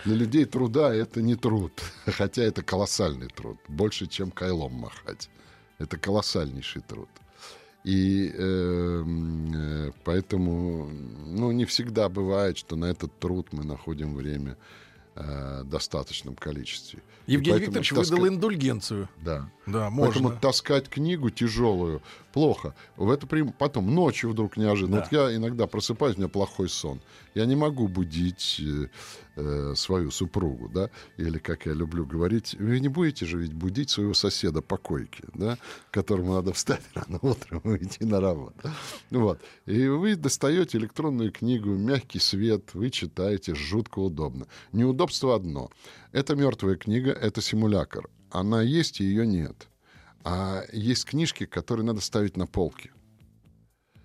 [0.05, 1.73] Для людей труда это не труд,
[2.07, 5.29] хотя это колоссальный труд, больше, чем кайлом махать.
[5.79, 7.09] Это колоссальнейший труд.
[7.83, 14.15] И э, м, э, поэтому, ну, не всегда бывает, что на этот труд мы находим
[14.15, 14.57] время
[15.17, 17.01] э, достаточном количестве.
[17.27, 19.09] Евгений поэтому Викторович таска- выдал индульгенцию.
[19.23, 19.49] Да.
[19.67, 20.41] Да, Поэтому можно.
[20.41, 22.75] таскать книгу тяжелую плохо.
[22.97, 24.99] В это при- Потом ночью вдруг неожиданно.
[24.99, 25.09] Да.
[25.11, 27.01] Вот я иногда просыпаюсь, у меня плохой сон.
[27.35, 28.61] Я не могу будить
[29.37, 33.91] э, свою супругу, да, или, как я люблю говорить, вы не будете же ведь будить
[33.91, 35.59] своего соседа по койке, да,
[35.91, 38.71] которому надо встать рано утром и идти на работу.
[39.11, 39.41] Вот.
[39.67, 44.47] И вы достаете электронную книгу, мягкий свет, вы читаете, жутко удобно.
[44.73, 45.71] Неудобство одно.
[46.13, 48.09] Это мертвая книга, это симулятор.
[48.31, 49.69] Она есть, и ее нет.
[50.25, 52.91] А есть книжки, которые надо ставить на полки.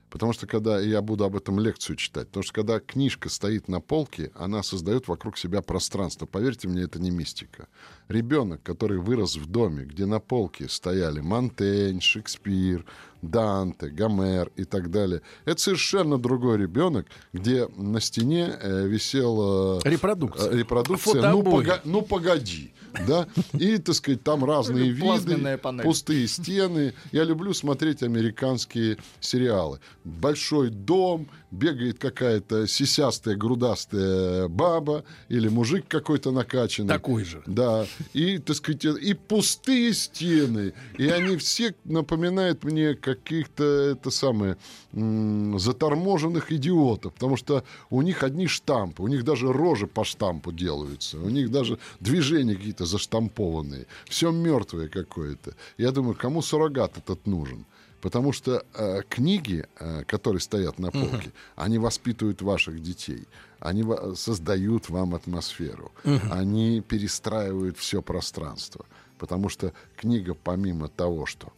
[0.10, 3.80] Потому что когда я буду об этом лекцию читать, потому что когда книжка стоит на
[3.80, 6.26] полке, она создает вокруг себя пространство.
[6.26, 7.68] Поверьте мне, это не мистика.
[8.08, 12.86] Ребенок, который вырос в доме, где на полке стояли Монтень, Шекспир,
[13.22, 20.52] Данте, Гомер и так далее, это совершенно другой ребенок, где на стене э, висела Репродукция.
[20.52, 21.66] э, репродукция ну, Фотообои.
[21.66, 22.74] пога- ну погоди.
[23.08, 23.28] Да?
[23.54, 26.94] И, так сказать, там разные виды, пустые стены.
[27.12, 29.80] Я люблю смотреть американские сериалы.
[30.04, 36.90] Большой дом, бегает какая-то сисястая, грудастая баба или мужик какой-то накачанный.
[36.90, 37.42] Такой же.
[37.46, 44.58] Да, и, так сказать, и пустые стены, и они все напоминают мне каких-то, это самое,
[44.92, 51.20] заторможенных идиотов, потому что у них одни штампы, у них даже рожи по штампу делаются,
[51.20, 55.56] у них даже движения какие-то заштампованные, все мертвое какое-то.
[55.78, 57.66] Я думаю, кому суррогат этот нужен?
[58.02, 63.28] Потому что э, книги, э, которые стоят на полке, они воспитывают ваших детей,
[63.60, 65.92] они ва- создают вам атмосферу,
[66.32, 68.86] они перестраивают все пространство.
[69.18, 71.52] Потому что книга, помимо того, что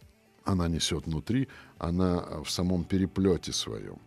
[0.44, 3.98] она несет внутри, она э, в самом переплете своем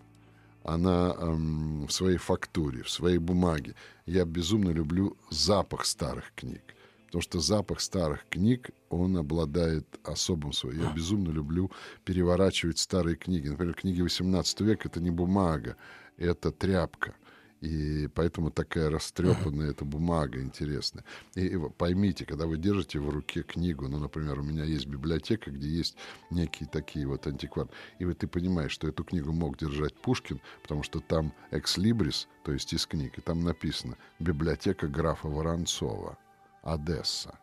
[0.65, 3.75] она эм, в своей фактуре, в своей бумаге.
[4.07, 6.74] Я безумно люблю запах старых книг.
[7.15, 10.81] Потому что запах старых книг, он обладает особым своим.
[10.81, 11.71] Я безумно люблю
[12.03, 13.47] переворачивать старые книги.
[13.47, 15.77] Например, книги 18 века— это не бумага,
[16.17, 17.15] это тряпка.
[17.61, 21.05] И поэтому такая растрепанная эта бумага интересная.
[21.35, 25.51] И, и поймите, когда вы держите в руке книгу, ну, например, у меня есть библиотека,
[25.51, 25.95] где есть
[26.31, 30.83] некие такие вот антиквары, и вот ты понимаешь, что эту книгу мог держать Пушкин, потому
[30.83, 36.17] что там экслибрис, то есть из книг, и там написано «Библиотека графа Воронцова,
[36.65, 37.35] Одесса»,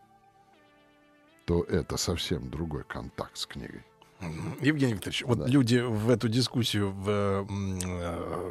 [1.45, 3.81] то это совсем другой контакт с книгой.
[4.61, 7.41] Евгений Викторович, вот люди в эту дискуссию, в, э,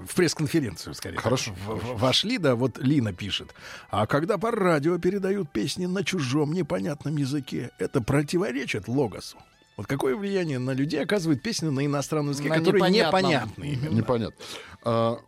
[0.04, 3.54] в пресс-конференцию, скорее, Хорошо, в- в- вошли, да, вот Лина пишет.
[3.90, 9.38] А когда по радио передают песни на чужом непонятном языке, это противоречит логосу.
[9.78, 13.94] Вот какое влияние на людей оказывает песня на иностранном языке, На которые непонятны именно?
[13.94, 14.36] Непонятно.
[14.84, 15.18] А,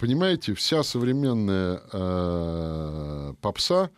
[0.00, 3.90] понимаете, вся современная э, попса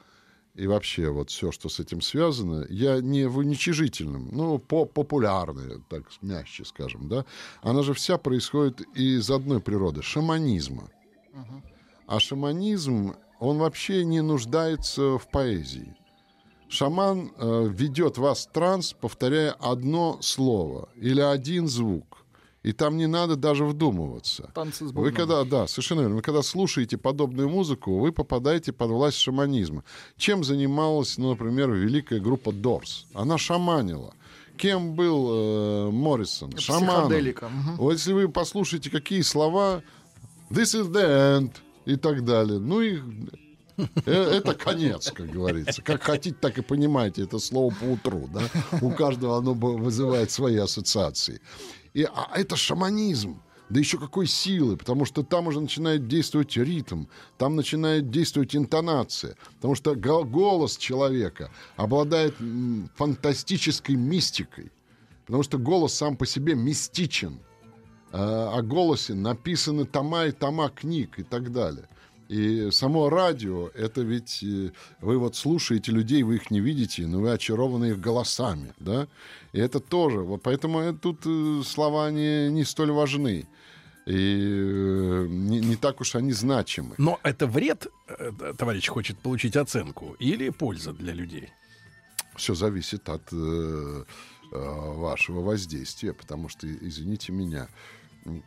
[0.56, 5.80] и вообще вот все, что с этим связано, я не в уничижительном, ну, по популярная,
[5.90, 7.26] так мягче скажем, да,
[7.62, 10.90] она же вся происходит из одной природы, шаманизма.
[12.06, 15.94] А шаманизм, он вообще не нуждается в поэзии.
[16.68, 22.24] Шаман э, ведет вас в транс, повторяя одно слово или один звук.
[22.66, 24.50] И там не надо даже вдумываться.
[24.52, 26.16] Танцы с Вы когда, да, совершенно верно.
[26.16, 29.85] Вы когда слушаете подобную музыку, вы попадаете под власть шаманизма.
[30.16, 33.05] Чем занималась, ну, например, великая группа Doors?
[33.14, 34.14] Она шаманила.
[34.57, 36.57] Кем был э, Моррисон?
[36.59, 37.12] Шаманом.
[37.12, 37.76] Мгм.
[37.76, 39.85] Вот если вы послушаете, какие слова
[40.50, 41.52] «This is the end»
[41.85, 42.98] и так далее, ну и
[44.07, 45.83] э, это конец, как говорится.
[45.83, 48.42] Как хотите, так и понимаете это слово по утру, да?
[48.81, 51.40] У каждого оно вызывает свои ассоциации.
[51.96, 53.40] И, а это шаманизм.
[53.70, 57.06] Да еще какой силы, потому что там уже начинает действовать ритм,
[57.38, 62.35] там начинает действовать интонация, потому что го- голос человека обладает
[62.96, 64.70] фантастической мистикой,
[65.24, 67.40] потому что голос сам по себе мистичен.
[68.12, 71.88] А, о голосе написаны тома и тома книг и так далее.
[72.28, 77.20] И само радио, это ведь э, вы вот слушаете людей, вы их не видите, но
[77.20, 79.06] вы очарованы их голосами, да?
[79.52, 83.46] И это тоже, вот поэтому э, тут э, слова не, не столь важны.
[84.06, 86.94] И не, не так уж они значимы.
[86.96, 87.88] Но это вред,
[88.56, 91.48] товарищ хочет получить оценку, или польза для людей?
[92.36, 94.04] Все зависит от э,
[94.52, 97.68] вашего воздействия, потому что, извините меня,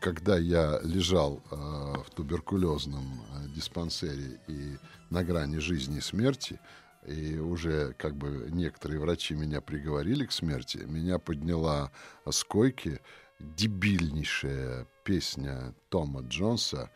[0.00, 4.76] когда я лежал э, в туберкулезном э, диспансере и
[5.10, 6.60] на грани жизни и смерти,
[7.06, 11.90] и уже как бы некоторые врачи меня приговорили к смерти, меня подняла
[12.28, 13.00] с койки
[13.38, 16.90] дебильнейшая песня Тома Джонса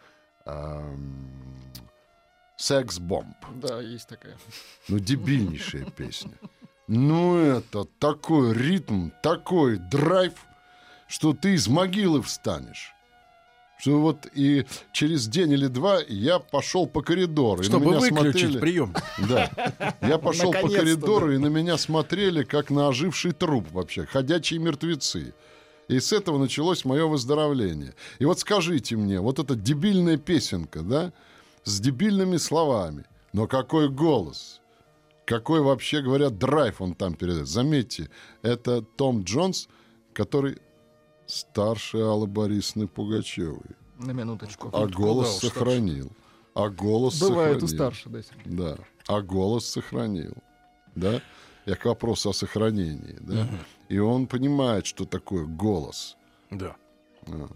[0.45, 1.63] эм,
[2.59, 3.37] «Секс-бомб».
[3.57, 4.37] Да, есть такая.
[4.89, 6.33] Ну, дебильнейшая песня.
[6.87, 10.35] Ну, это такой ритм, такой драйв,
[11.09, 12.93] что ты из могилы встанешь.
[13.79, 17.57] Что вот и через день или два я пошел по коридору.
[17.61, 18.95] и на Чтобы меня выключить смотрели- прием.
[19.29, 19.51] Да.
[20.01, 24.07] Я пошел по коридору, и на меня смотрели, как на оживший труп вообще.
[24.07, 25.35] Ходячие мертвецы.
[25.89, 27.95] И с этого началось мое выздоровление.
[28.19, 31.13] И вот скажите мне, вот эта дебильная песенка, да,
[31.65, 33.05] с дебильными словами.
[33.35, 34.61] Но какой голос?
[35.27, 37.49] Какой, вообще говоря, драйв он там передает.
[37.49, 38.09] Заметьте,
[38.43, 39.69] это Том Джонс,
[40.15, 40.59] который
[41.27, 43.61] старше Аллы Борисовны Пугачевой.
[43.99, 44.71] На минуточку.
[44.73, 45.55] А голос старше.
[45.55, 46.13] сохранил.
[46.55, 47.93] А голос Бывает у сохранил.
[47.93, 48.57] старше, да, Сергей.
[48.57, 48.77] Да.
[49.09, 50.35] А голос сохранил.
[50.95, 51.21] Да?
[51.67, 53.17] Я к вопросу о сохранении.
[53.21, 53.49] Да?
[53.89, 56.17] И он понимает, что такое голос.
[56.51, 56.77] Да.
[57.27, 57.49] А.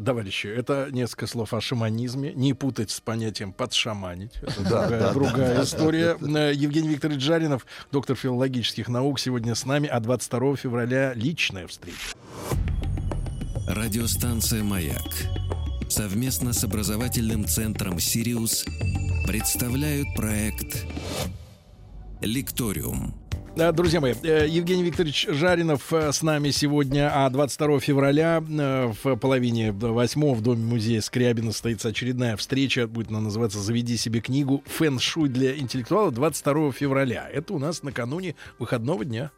[0.00, 2.32] Товарищи, это несколько слов о шаманизме.
[2.34, 4.32] Не путать с понятием подшаманить.
[4.42, 6.16] Это Да, другая, да, другая да, история.
[6.20, 9.86] Э, Евгений Викторович Жаринов, доктор филологических наук, сегодня с нами.
[9.88, 12.16] А 22 февраля личная встреча.
[13.76, 15.04] Радиостанция «Маяк»
[15.90, 18.64] совместно с образовательным центром «Сириус»
[19.26, 20.86] представляют проект
[22.22, 23.14] «Лекториум».
[23.54, 28.92] Да, Друзья мои, э, Евгений Викторович Жаринов э, с нами сегодня, а 22 февраля э,
[29.02, 34.20] в половине восьмого в Доме музея Скрябина состоится очередная встреча, будет она называться «Заведи себе
[34.20, 34.64] книгу.
[34.66, 37.28] Фэн-шуй для интеллектуала» 22 февраля.
[37.30, 39.32] Это у нас накануне выходного дня.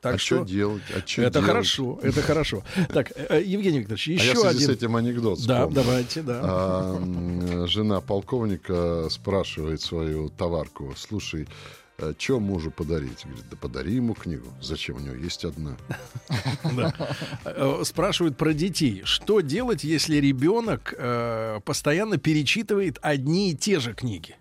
[0.00, 0.82] Так а что что делать?
[0.96, 1.46] А чё это делать?
[1.48, 2.62] хорошо, это хорошо.
[2.88, 4.60] Так, э, Евгений Викторович, А я в еще один...
[4.60, 5.74] с этим анекдот Да, вспомнил.
[5.82, 6.40] давайте, да.
[6.42, 11.46] А, жена полковника спрашивает свою товарку, слушай,
[12.18, 13.24] что мужу подарить?
[13.26, 14.46] Говорит, да подари ему книгу.
[14.62, 14.96] Зачем?
[14.96, 15.76] У него есть одна.
[16.74, 16.94] Да.
[17.44, 19.02] Э, Спрашивают про детей.
[19.04, 24.36] Что делать, если ребенок э, постоянно перечитывает одни и те же книги?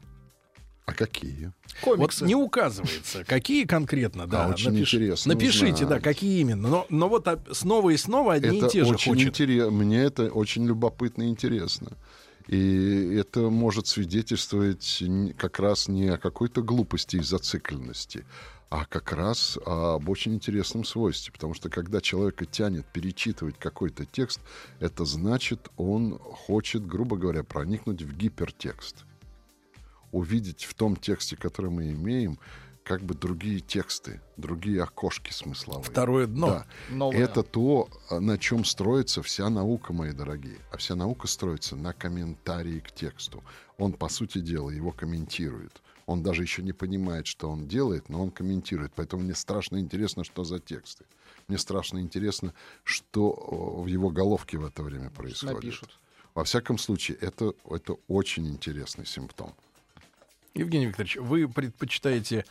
[0.90, 1.52] А какие?
[1.84, 2.22] Комиксы.
[2.24, 4.46] Вот не указывается, какие конкретно, да.
[4.46, 6.04] А, очень напиш- интересно Напишите, да, узнать.
[6.04, 6.68] какие именно.
[6.68, 9.28] Но, но вот снова и снова одни это и те же очень хочет.
[9.30, 11.92] интерес- Мне это очень любопытно и интересно.
[12.48, 15.04] И это может свидетельствовать
[15.38, 18.26] как раз не о какой-то глупости и зацикленности,
[18.72, 21.32] а как раз об очень интересном свойстве.
[21.32, 24.42] Потому что когда человека тянет перечитывать какой-то текст,
[24.80, 29.06] это значит, он хочет, грубо говоря, проникнуть в гипертекст.
[30.12, 32.40] Увидеть в том тексте, который мы имеем,
[32.84, 35.84] как бы другие тексты, другие окошки смысловые.
[35.84, 36.48] Второе дно.
[36.48, 36.68] Да.
[36.90, 37.20] Новое.
[37.20, 40.58] Это то, на чем строится вся наука, мои дорогие.
[40.72, 43.44] А вся наука строится на комментарии к тексту.
[43.78, 45.82] Он, по сути дела, его комментирует.
[46.08, 48.92] Он даже еще не понимает, что он делает, но он комментирует.
[48.96, 51.06] Поэтому мне страшно интересно, что за тексты.
[51.48, 55.58] Мне страшно интересно, что э, в его головке в это время происходит.
[55.58, 56.00] Напишут.
[56.34, 59.54] Во всяком случае, это, это очень интересный симптом.
[60.54, 62.46] Евгений Викторович, вы предпочитаете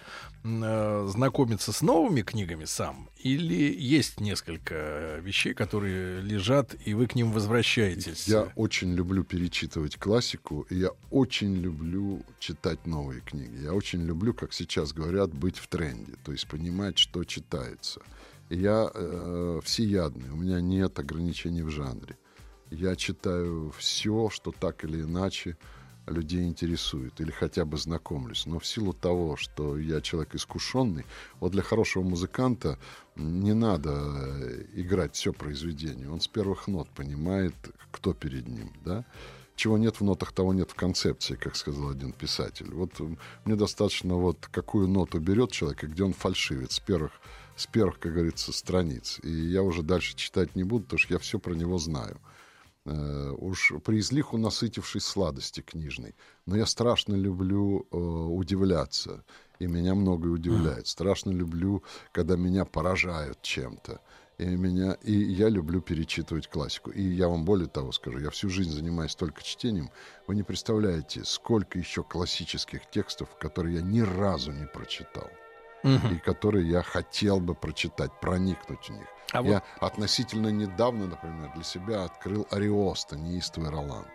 [0.44, 3.10] э, знакомиться с новыми книгами сам?
[3.16, 8.28] Или есть несколько вещей, которые лежат, и вы к ним возвращаетесь?
[8.28, 13.62] Я очень люблю перечитывать классику, и я очень люблю читать новые книги.
[13.62, 18.00] Я очень люблю, как сейчас говорят, быть в тренде, то есть понимать, что читается.
[18.48, 22.16] И я э, всеядный, у меня нет ограничений в жанре.
[22.70, 25.56] Я читаю все, что так или иначе
[26.10, 28.46] людей интересует, или хотя бы знакомлюсь.
[28.46, 31.04] Но в силу того, что я человек искушенный,
[31.40, 32.78] вот для хорошего музыканта
[33.16, 36.10] не надо э, играть все произведение.
[36.10, 37.54] Он с первых нот понимает,
[37.90, 39.04] кто перед ним, да?
[39.56, 42.70] Чего нет в нотах, того нет в концепции, как сказал один писатель.
[42.72, 47.12] Вот э, мне достаточно вот какую ноту берет человек, и где он фальшивит с первых,
[47.56, 49.18] с первых, как говорится, страниц.
[49.22, 52.20] И я уже дальше читать не буду, потому что я все про него знаю.
[52.90, 56.14] Э, уж при излиху насытившись сладости книжной.
[56.46, 59.24] Но я страшно люблю э, удивляться,
[59.58, 60.86] и меня многое удивляет.
[60.86, 61.82] Страшно люблю,
[62.12, 64.00] когда меня поражают чем-то.
[64.38, 66.90] И, меня, и я люблю перечитывать классику.
[66.90, 69.90] И я вам более того скажу, я всю жизнь занимаюсь только чтением.
[70.26, 75.28] Вы не представляете, сколько еще классических текстов, которые я ни разу не прочитал.
[75.82, 76.16] Мгм.
[76.16, 79.06] И которые я хотел бы прочитать, проникнуть в них.
[79.32, 84.08] А Я относительно недавно, например, для себя открыл Ариоста, неистовый Роланд.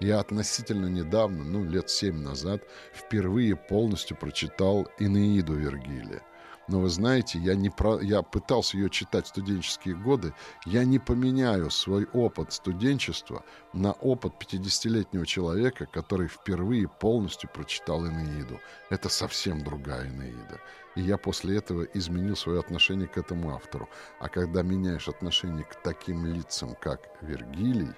[0.00, 6.22] Я относительно недавно, ну, лет семь назад, впервые полностью прочитал Инеиду Вергилия.
[6.68, 8.00] Но вы знаете, я, не про...
[8.00, 10.32] я пытался ее читать в студенческие годы.
[10.66, 18.60] Я не поменяю свой опыт студенчества на опыт 50-летнего человека, который впервые полностью прочитал Инеиду.
[18.88, 20.60] Это совсем другая Инеида.
[20.94, 23.88] И я после этого изменил свое отношение к этому автору.
[24.20, 27.94] А когда меняешь отношение к таким лицам, как Вергилий,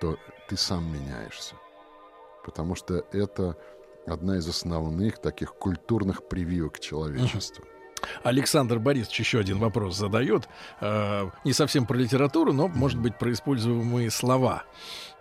[0.00, 1.54] то ты сам меняешься.
[2.44, 3.56] Потому что это
[4.06, 7.64] одна из основных таких культурных прививок человечества.
[8.22, 10.48] Александр Борисович еще один вопрос задает.
[10.80, 14.64] Э, не совсем про литературу, но, может быть, про используемые слова.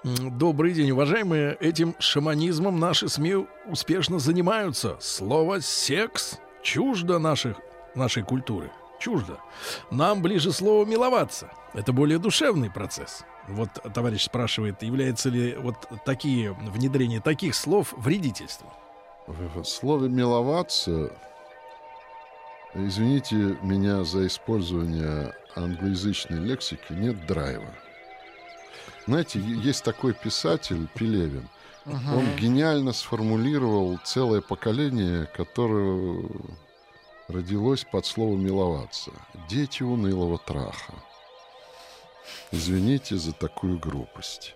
[0.03, 1.55] Добрый день, уважаемые.
[1.59, 4.97] Этим шаманизмом наши СМИ успешно занимаются.
[4.99, 7.57] Слово «секс» чуждо наших,
[7.93, 8.71] нашей культуры.
[8.99, 9.37] Чуждо.
[9.91, 11.51] Нам ближе слово «миловаться».
[11.73, 13.23] Это более душевный процесс.
[13.47, 15.75] Вот товарищ спрашивает, является ли вот
[16.05, 18.71] такие внедрение таких слов вредительством?
[19.27, 21.11] В слове «миловаться»
[22.73, 27.73] Извините меня за использование англоязычной лексики, нет драйва.
[29.07, 31.49] Знаете, есть такой писатель Пелевин.
[31.85, 36.23] Он гениально сформулировал целое поколение, которое
[37.27, 39.11] родилось под словом «миловаться».
[39.49, 40.93] Дети унылого траха.
[42.51, 44.55] Извините за такую грубость.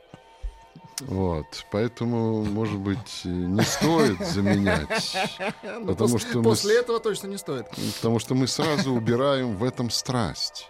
[1.01, 5.17] Вот, поэтому, может быть, не стоит заменять,
[5.63, 7.65] Ну, потому пос- что мы После этого точно не стоит.
[7.97, 10.69] Потому что мы сразу убираем в этом страсть.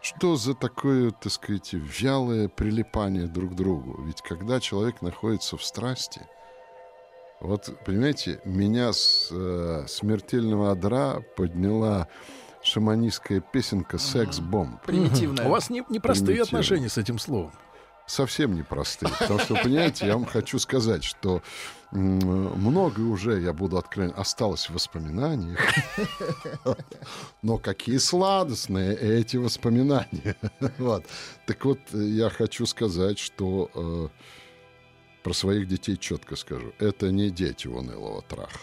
[0.00, 4.00] Что за такое, так сказать, вялое прилипание друг к другу?
[4.04, 6.20] Ведь когда человек находится в страсти,
[7.40, 12.06] вот, понимаете, меня с э, смертельного одра подняла
[12.62, 14.82] шаманистская песенка «Секс-бомб».
[14.82, 15.46] Примитивная.
[15.46, 16.58] У вас не, непростые Примитивно.
[16.58, 17.52] отношения с этим словом.
[18.08, 19.12] Совсем непростые.
[19.18, 21.42] Потому что, понимаете, я вам хочу сказать, что
[21.92, 22.18] м,
[22.58, 25.60] многое уже, я буду откровен, осталось в воспоминаниях.
[27.42, 30.36] Но какие сладостные эти воспоминания.
[30.78, 31.04] Вот.
[31.46, 34.08] Так вот, я хочу сказать, что э,
[35.22, 36.72] про своих детей четко скажу.
[36.78, 38.58] Это не дети унылого траха.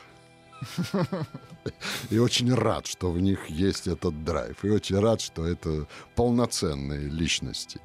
[2.10, 4.64] И очень рад, что в них есть этот драйв.
[4.64, 7.80] И очень рад, что это полноценные личности.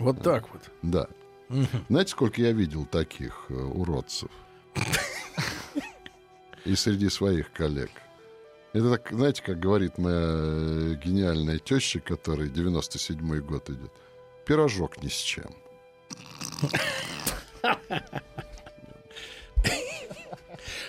[0.00, 0.62] Вот так вот.
[0.82, 1.06] Да.
[1.88, 4.30] Знаете, сколько я видел таких э, уродцев?
[6.64, 7.90] И среди своих коллег.
[8.72, 13.92] Это так, знаете, как говорит моя э, гениальная теща, которой 97-й год идет.
[14.46, 15.50] Пирожок ни с чем.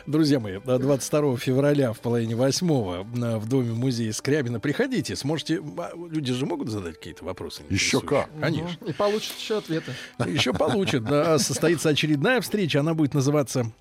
[0.08, 5.16] Друзья мои, 22 февраля в половине восьмого э, в Доме музея Скрябина приходите.
[5.16, 5.62] Сможете...
[5.78, 7.64] а, Люди же могут задать какие-то вопросы?
[7.70, 8.30] Еще как.
[8.39, 8.84] Конечно.
[8.86, 9.93] И получит еще ответы.
[10.26, 11.04] Еще получат.
[11.04, 12.80] Да, состоится очередная встреча.
[12.80, 13.72] Она будет называться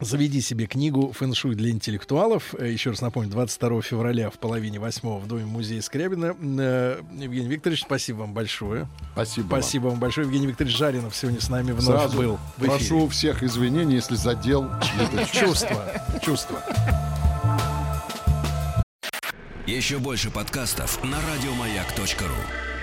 [0.00, 2.54] Заведи себе книгу «Фэншуй для интеллектуалов».
[2.56, 6.36] Э, Еще раз напомню, 22 февраля в половине восьмого в Доме музея Скрябина.
[6.40, 8.86] Э, Евгений Викторович, спасибо вам большое.
[9.14, 9.46] Спасибо.
[9.48, 9.60] вам.
[9.62, 10.26] Спасибо вам большое.
[10.28, 12.38] Евгений Викторович Жаринов сегодня с нами вновь Сразу был.
[12.58, 12.70] в эфире.
[12.78, 15.84] прошу всех извинений, если задел чьи-то Чувство,
[16.22, 16.62] чувство.
[19.66, 22.77] Еще больше подкастов на радиомаяк.ру.